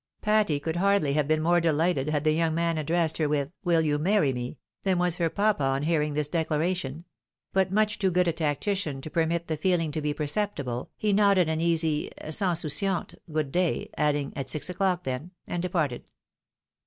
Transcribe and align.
Patty 0.21 0.59
could 0.59 0.77
hardly 0.77 1.13
have 1.13 1.27
been 1.27 1.43
more 1.43 1.61
delighted 1.61 2.09
had 2.09 2.23
the 2.23 2.31
young 2.31 2.55
man 2.55 2.79
addressed 2.79 3.19
her 3.19 3.29
with," 3.29 3.51
WiU 3.67 3.85
you 3.85 3.99
marry 3.99 4.33
me?" 4.33 4.57
than 4.83 4.97
was 4.97 5.17
her 5.17 5.29
papa 5.29 5.63
on 5.63 5.83
hearing 5.83 6.15
this 6.15 6.27
declaration; 6.27 7.05
but 7.53 7.71
much 7.71 7.99
too 7.99 8.09
good 8.09 8.27
a 8.27 8.31
tactician 8.33 8.99
to 9.01 9.11
permit 9.11 9.47
the 9.47 9.55
feeling 9.57 9.91
to 9.91 10.01
be 10.01 10.11
perceptible, 10.15 10.89
he 10.97 11.13
nodded 11.13 11.47
an 11.47 11.61
easy, 11.61 12.09
sans 12.31 12.63
souciante" 12.63 13.13
good 13.31 13.51
day," 13.51 13.91
adding" 13.95 14.33
at 14.35 14.49
six 14.49 14.71
o'clock 14.71 15.03
then," 15.03 15.29
and 15.45 15.61
departed. 15.61 16.03